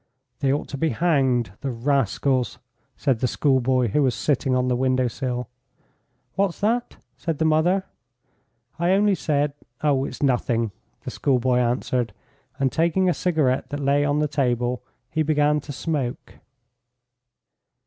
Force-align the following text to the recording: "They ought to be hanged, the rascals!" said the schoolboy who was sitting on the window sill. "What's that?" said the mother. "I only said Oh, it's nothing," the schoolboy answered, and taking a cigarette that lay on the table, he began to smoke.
"They 0.39 0.51
ought 0.51 0.67
to 0.69 0.79
be 0.79 0.89
hanged, 0.89 1.51
the 1.61 1.69
rascals!" 1.69 2.57
said 2.97 3.19
the 3.19 3.27
schoolboy 3.27 3.89
who 3.89 4.01
was 4.01 4.15
sitting 4.15 4.55
on 4.55 4.67
the 4.67 4.75
window 4.75 5.07
sill. 5.07 5.47
"What's 6.33 6.59
that?" 6.61 6.97
said 7.17 7.37
the 7.37 7.45
mother. 7.45 7.83
"I 8.79 8.93
only 8.93 9.13
said 9.13 9.53
Oh, 9.83 10.05
it's 10.05 10.23
nothing," 10.23 10.71
the 11.01 11.11
schoolboy 11.11 11.59
answered, 11.59 12.13
and 12.57 12.71
taking 12.71 13.09
a 13.09 13.13
cigarette 13.13 13.69
that 13.69 13.79
lay 13.79 14.03
on 14.03 14.17
the 14.17 14.27
table, 14.27 14.81
he 15.11 15.21
began 15.21 15.59
to 15.59 15.71
smoke. 15.71 16.39